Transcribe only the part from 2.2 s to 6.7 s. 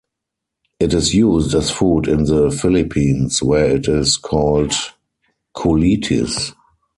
the Philippines, where it is called "kulitis".